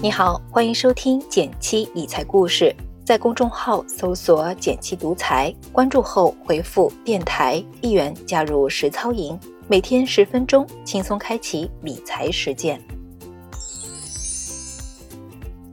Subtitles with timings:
[0.00, 2.72] 你好，欢迎收听减七理财故事。
[3.04, 9.36] 在公众号搜索“减七独裁，关注后回复“电台”一元加入实操营，
[9.66, 12.80] 每天十分钟，轻松开启理财实践。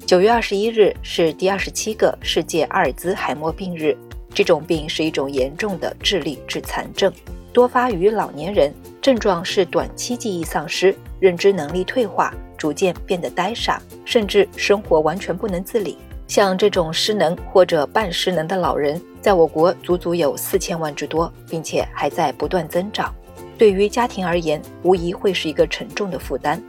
[0.07, 3.95] 九月二十一日是第二十七个世界阿尔兹海默病日。
[4.33, 7.13] 这种病是一种严重的智力致残症，
[7.53, 12.33] 多发于老年人，症状是短期记忆丧失、认知能力退化。
[12.57, 15.97] 逐渐变得呆傻，甚至生活完全不能自理。
[16.27, 23.13] 像这种失能或者半失能的老人，在我国足足有四千万之多，并且还在不断增长。
[23.57, 26.61] 对于家庭而言，无疑会是一个沉重的负担。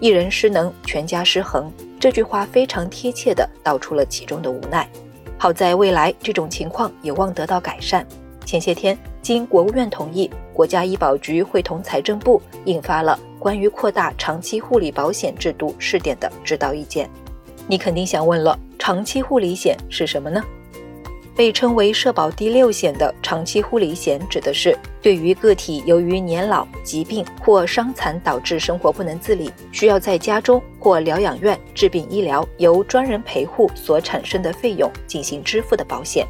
[0.00, 1.72] 一人失能，全家失衡。
[2.00, 4.88] 这句话非常贴切地道出了其中的无奈。
[5.36, 8.06] 好在未来这种情况有望得到改善。
[8.44, 13.18] 前些天，经国务院同意，国家医保局会同财政部印发了。
[13.38, 17.08] 关于扩大长期护理保险制度试点的指导意见，
[17.66, 20.42] 你肯定想问了，长期护理险是什么呢？
[21.36, 36.26] 被称为社保第六险的长期护理险，指的是对于个体由于年老、疾病或伤残导致生活不能自理，需要在家中或疗养院治病医疗，由专人陪护所产生的费用进行支付的保险。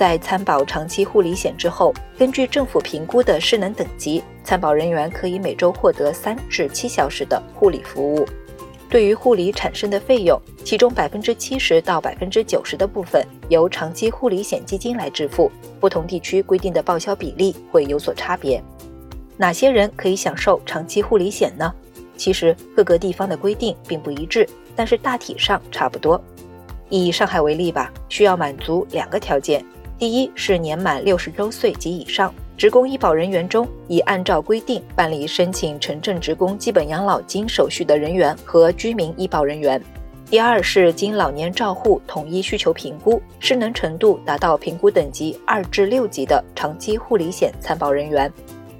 [0.00, 8.26] 在参保长期护理险之后，根据政府评估的失能等级，参保人员可以每周获得三至七小时的护理服务。
[8.88, 15.52] 对于护理产生的费用，其中百分之七十到百分之九十的部分由长期护理险基金来支付。
[15.78, 18.58] 不同地区规定的报销比例会有所差别。
[19.36, 21.70] 哪些人可以享受长期护理险呢？
[22.16, 26.18] 其实各个地方的规定并不一致，但是大体上差不多。
[26.88, 29.62] 以上海为例吧，需要满足两个条件。
[30.00, 39.78] 第一是年满六十周岁及以上，职工医保人员中已按照规定办理申请城镇职工基本养老金手续的人员和居民医保人员。
[40.30, 48.32] 第二是经老年照护统一需求评估，失能程度达到评估等级二至六级的长期护理险参保人员。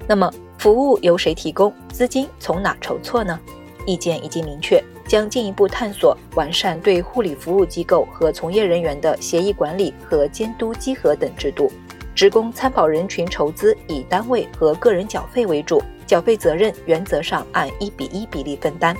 [0.07, 0.27] 那么
[0.57, 1.71] 服务由谁提供？
[1.89, 3.39] 资金从哪筹措呢？
[3.85, 4.83] 意见已经明确。
[5.07, 11.69] 将进一步探索完善对护理服务机构和从业人员的协议管理和监督稽核等制度。
[12.15, 18.95] 职工参保人群筹资以单位和个人缴费为主，缴费责任原则上按一比一比例分担。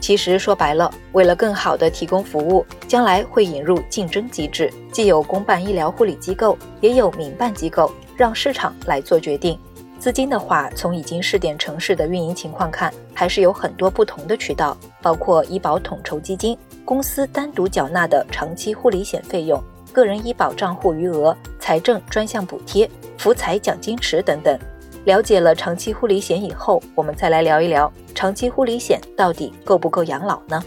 [0.00, 9.58] 其实说白了，为了更好地提供服务，将来会引入竞争机制，既有公办医疗护理机构，也有民办机构，让市场来做决定。
[10.00, 16.56] 资金的话，从已经试点城市的运营情况看，还是有很多不同的渠道，包括医保统筹基金、
[16.86, 19.62] 公司单独缴纳的长期护理险费用、
[19.92, 24.58] 个人医保账户余额、财政专项补贴、福彩奖金池等等。
[25.04, 30.64] 了解了长期护理险以后，我们再来聊一聊长期护理险到底够不够养老呢？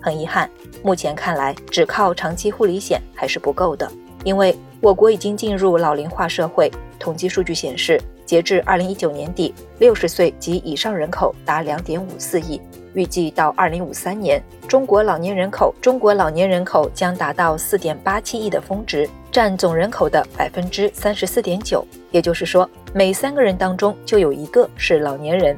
[0.00, 0.48] 很遗憾，
[0.84, 3.90] 目前看来，只靠长期护理险还是不够的，
[4.22, 6.70] 因为我国已经进入老龄化社会。
[7.00, 8.00] 统计数据显示。
[8.26, 12.60] 截至二零一九年底，六十岁及以上人口达两点五四亿。
[12.92, 21.86] 预计到二零五三年，中国老年人口中国老年人口将达到四点八七亿的峰值，占总人口的百分之三十四点九。
[22.10, 25.56] 也就是说，每三个人当中就有一个是老年人。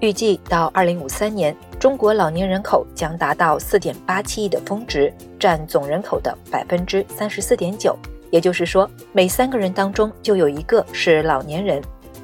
[0.00, 7.96] 预计到二零五三年，中国老年人口将达到四点八七亿的峰值，占总人口的百分之三十四点九。
[8.30, 11.80] 也就是说，每三个人当中就有一个是老年人。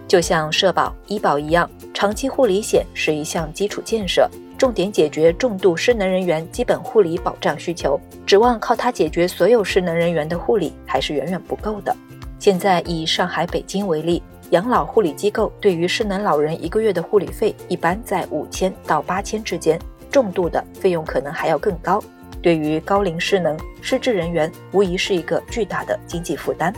[0.07, 7.99] 就像社保、医保一样，长期护理险是一项基础建设，重点解决重度失能人员基本护理保障需求。
[8.27, 11.97] 指望靠它解决所有失能人员的护理，还是远远不够的。
[12.39, 19.79] 现在以上海、北京为例，养老护理机构对于失能老人一个月的护理费一般在五千到八千之间，
[20.11, 22.03] 重度的费用可能还要更高。
[22.43, 26.75] 对于高龄失能、失智人员，无疑是一个巨大的经济负担。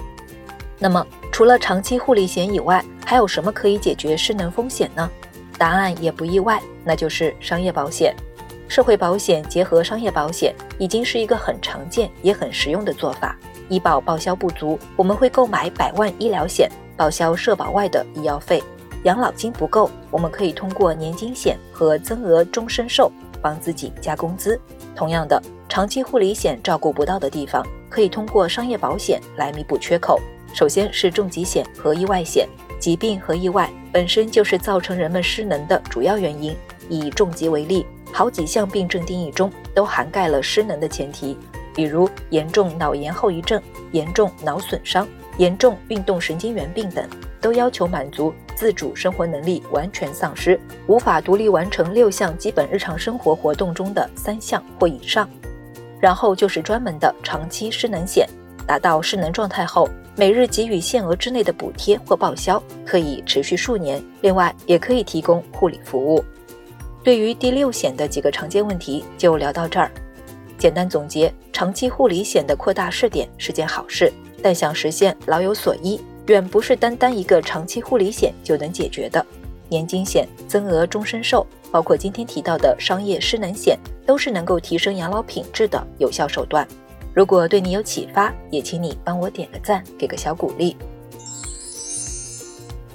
[0.79, 5.11] 那么，除了长期护理险以外，还有什么可以解决失能风险呢？
[5.59, 8.15] 答案也不意外，那就是商业保险。
[8.69, 13.36] 社会保险结合商业保险已经是一个很常见也很实用的做法。
[13.69, 18.63] 医保报销不足，我们会购买百万医疗险，报销社保外的医药费。
[19.03, 23.10] 养老金不够，我们可以通过年金险和增额终身寿
[23.42, 24.57] 帮自己加工资。
[24.95, 30.21] 同样的，长期护理险照顾不到的地方，可以通过商业保险来弥补缺口。
[30.54, 32.48] 首先是重疾险和意外险，
[32.78, 36.56] 疾病和意外本身就是造成人们失能的主要原因。
[36.89, 41.36] 以重疾为例，好几项病症定义中都涵盖了失能的前提，
[41.74, 43.60] 比如严重脑炎后遗症、
[43.91, 45.09] 严重脑损伤、
[45.39, 47.04] 严重运动神经元病等。
[47.41, 55.28] 都要求满足自主生活能力完全丧失，无法独立完成六项基本日常生活活动中的三项或以上。
[56.00, 58.27] 然后就是专门的长期失能险，
[58.66, 59.86] 达到失能状态后，
[60.16, 64.03] 每日给予限额之内的补贴或报销，可以持续数年。
[64.21, 66.25] 另外，也可以提供护理服务。
[67.03, 69.91] 对于第六险的几个常见问题，就聊到这儿。
[70.57, 79.25] 简单总结，长期护理险的扩大试点是件好事，但想实现老有所依，远不是单单一个长期护理险就能解决的。
[79.69, 83.77] 年金险、增额终身寿，包括今天提到的商业失能险，
[84.07, 86.67] 都是能够提升养老品质的有效手段。
[87.15, 90.77] 如果对你有启发，也请你帮我点个赞，给个小鼓励。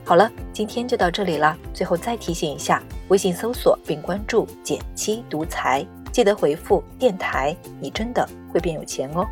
[0.04, 1.58] 好了，今天就到这里了。
[1.74, 5.86] 最后再提醒一下，微信搜索并关注“减七独裁”。
[6.12, 9.26] 记得回复“电台”，你真的会变有钱哦。